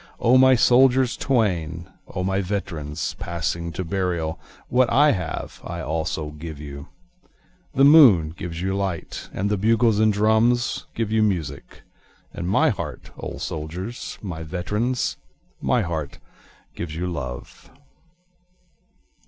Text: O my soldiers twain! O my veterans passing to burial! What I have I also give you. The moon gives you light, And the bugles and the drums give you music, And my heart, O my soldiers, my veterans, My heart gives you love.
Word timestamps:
O 0.19 0.35
my 0.35 0.55
soldiers 0.55 1.15
twain! 1.15 1.87
O 2.15 2.23
my 2.23 2.41
veterans 2.41 3.13
passing 3.19 3.71
to 3.73 3.83
burial! 3.85 4.39
What 4.67 4.89
I 4.91 5.11
have 5.11 5.61
I 5.63 5.81
also 5.81 6.31
give 6.31 6.59
you. 6.59 6.87
The 7.75 7.83
moon 7.85 8.29
gives 8.31 8.63
you 8.63 8.75
light, 8.75 9.29
And 9.31 9.47
the 9.47 9.57
bugles 9.57 9.99
and 9.99 10.11
the 10.11 10.17
drums 10.17 10.87
give 10.95 11.11
you 11.11 11.21
music, 11.21 11.83
And 12.33 12.49
my 12.49 12.69
heart, 12.69 13.11
O 13.19 13.33
my 13.33 13.37
soldiers, 13.37 14.17
my 14.23 14.41
veterans, 14.41 15.17
My 15.61 15.83
heart 15.83 16.17
gives 16.73 16.95
you 16.95 17.05
love. 17.05 17.69